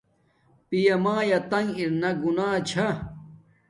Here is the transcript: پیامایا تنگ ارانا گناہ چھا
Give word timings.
پیامایا 0.69 1.39
تنگ 1.49 1.69
ارانا 1.81 2.09
گناہ 2.23 2.55
چھا 2.69 2.87